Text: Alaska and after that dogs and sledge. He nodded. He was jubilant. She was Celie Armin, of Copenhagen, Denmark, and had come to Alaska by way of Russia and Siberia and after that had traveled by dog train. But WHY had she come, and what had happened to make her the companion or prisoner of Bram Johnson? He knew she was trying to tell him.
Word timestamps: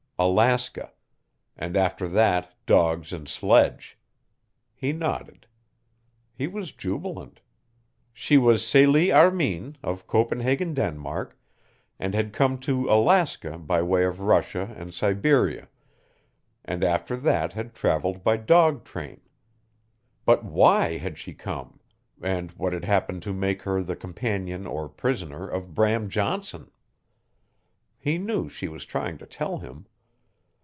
Alaska 0.23 0.91
and 1.57 1.75
after 1.75 2.07
that 2.07 2.53
dogs 2.67 3.11
and 3.11 3.27
sledge. 3.27 3.97
He 4.75 4.93
nodded. 4.93 5.47
He 6.35 6.45
was 6.45 6.71
jubilant. 6.71 7.39
She 8.13 8.37
was 8.37 8.63
Celie 8.63 9.11
Armin, 9.11 9.77
of 9.81 10.05
Copenhagen, 10.05 10.75
Denmark, 10.75 11.35
and 11.99 12.13
had 12.13 12.33
come 12.33 12.59
to 12.59 12.87
Alaska 12.87 13.57
by 13.57 13.81
way 13.81 14.03
of 14.05 14.19
Russia 14.21 14.71
and 14.77 14.93
Siberia 14.93 15.67
and 16.63 16.83
after 16.83 17.17
that 17.17 17.53
had 17.53 17.73
traveled 17.73 18.23
by 18.23 18.37
dog 18.37 18.83
train. 18.83 19.21
But 20.23 20.45
WHY 20.45 20.97
had 20.99 21.17
she 21.17 21.33
come, 21.33 21.79
and 22.21 22.51
what 22.51 22.73
had 22.73 22.85
happened 22.85 23.23
to 23.23 23.33
make 23.33 23.63
her 23.63 23.81
the 23.81 23.95
companion 23.95 24.67
or 24.67 24.87
prisoner 24.87 25.47
of 25.47 25.73
Bram 25.73 26.09
Johnson? 26.09 26.69
He 27.97 28.19
knew 28.19 28.47
she 28.49 28.67
was 28.67 28.85
trying 28.85 29.17
to 29.17 29.25
tell 29.25 29.57
him. 29.57 29.87